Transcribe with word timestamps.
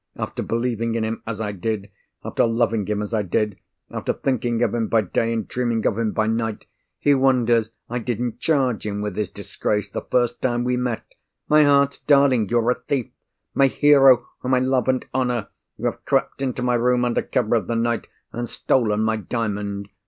After 0.15 0.41
believing 0.41 0.95
in 0.95 1.03
him 1.03 1.21
as 1.27 1.39
I 1.39 1.51
did, 1.51 1.91
after 2.25 2.43
loving 2.47 2.87
him 2.87 3.03
as 3.03 3.13
I 3.13 3.21
did, 3.21 3.59
after 3.91 4.13
thinking 4.13 4.63
of 4.63 4.73
him 4.73 4.87
by 4.87 5.01
day, 5.01 5.31
and 5.31 5.47
dreaming 5.47 5.85
of 5.85 5.99
him 5.99 6.11
by 6.11 6.25
night—he 6.25 7.13
wonders 7.13 7.73
I 7.87 7.99
didn't 7.99 8.39
charge 8.39 8.83
him 8.83 9.01
with 9.03 9.15
his 9.15 9.29
disgrace 9.29 9.91
the 9.91 10.01
first 10.01 10.41
time 10.41 10.63
we 10.63 10.75
met: 10.75 11.05
'My 11.49 11.65
heart's 11.65 11.99
darling, 11.99 12.49
you 12.49 12.57
are 12.57 12.71
a 12.71 12.73
Thief! 12.73 13.11
My 13.53 13.67
hero 13.67 14.25
whom 14.39 14.55
I 14.55 14.59
love 14.59 14.87
and 14.87 15.05
honour, 15.13 15.49
you 15.77 15.85
have 15.85 16.03
crept 16.03 16.41
into 16.41 16.63
my 16.63 16.73
room 16.73 17.05
under 17.05 17.21
cover 17.21 17.53
of 17.53 17.67
the 17.67 17.75
night, 17.75 18.07
and 18.33 18.49
stolen 18.49 19.01
my 19.03 19.17
Diamond! 19.17 19.89